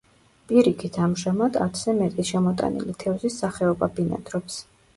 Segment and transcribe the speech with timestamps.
[0.51, 4.61] პირიქით, ამჟამად, ათზე მეტი შემოტანილი თევზის სახეობა ბინადრობს.